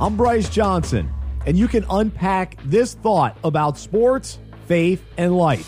[0.00, 1.12] I'm Bryce Johnson,
[1.44, 5.66] and you can unpack this thought about sports, faith, and life.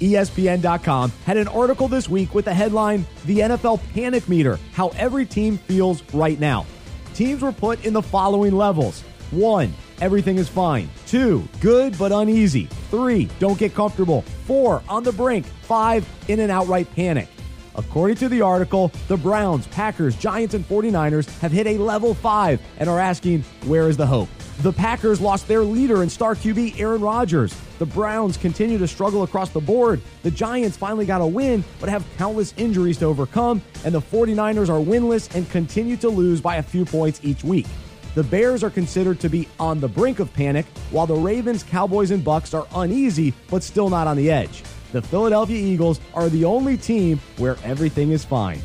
[0.00, 5.24] ESPN.com had an article this week with the headline The NFL Panic Meter How Every
[5.24, 6.66] Team Feels Right Now.
[7.14, 10.88] Teams were put in the following levels one, everything is fine.
[11.06, 12.66] Two, good but uneasy.
[12.90, 14.22] Three, don't get comfortable.
[14.46, 15.46] Four, on the brink.
[15.62, 17.28] Five, in an outright panic.
[17.76, 22.60] According to the article, the Browns, Packers, Giants, and 49ers have hit a level five
[22.78, 24.28] and are asking, where is the hope?
[24.62, 27.54] The Packers lost their leader and star QB, Aaron Rodgers.
[27.78, 30.00] The Browns continue to struggle across the board.
[30.22, 33.60] The Giants finally got a win, but have countless injuries to overcome.
[33.84, 37.66] And the 49ers are winless and continue to lose by a few points each week.
[38.14, 42.10] The Bears are considered to be on the brink of panic, while the Ravens, Cowboys,
[42.10, 44.62] and Bucs are uneasy, but still not on the edge.
[44.92, 48.60] The Philadelphia Eagles are the only team where everything is fine.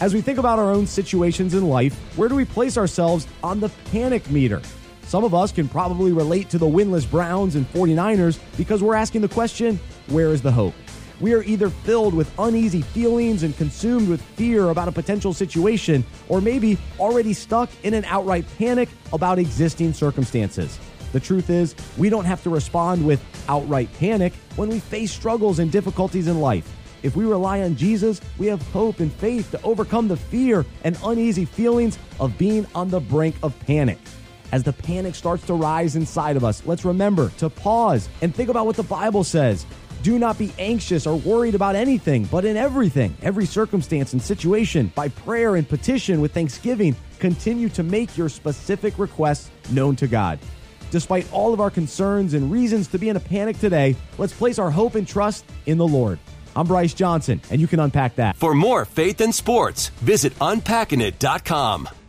[0.00, 3.58] As we think about our own situations in life, where do we place ourselves on
[3.58, 4.62] the panic meter?
[5.02, 9.22] Some of us can probably relate to the winless Browns and 49ers because we're asking
[9.22, 10.74] the question where is the hope?
[11.20, 16.04] We are either filled with uneasy feelings and consumed with fear about a potential situation,
[16.28, 20.78] or maybe already stuck in an outright panic about existing circumstances.
[21.12, 25.58] The truth is, we don't have to respond with outright panic when we face struggles
[25.58, 26.70] and difficulties in life.
[27.02, 30.98] If we rely on Jesus, we have hope and faith to overcome the fear and
[31.04, 33.98] uneasy feelings of being on the brink of panic.
[34.52, 38.48] As the panic starts to rise inside of us, let's remember to pause and think
[38.48, 39.64] about what the Bible says.
[40.02, 44.90] Do not be anxious or worried about anything, but in everything, every circumstance and situation,
[44.94, 50.38] by prayer and petition with thanksgiving, continue to make your specific requests known to God.
[50.90, 54.58] Despite all of our concerns and reasons to be in a panic today, let's place
[54.58, 56.18] our hope and trust in the Lord.
[56.56, 58.36] I'm Bryce Johnson, and you can unpack that.
[58.36, 61.99] For more faith and sports, visit unpackingit.com.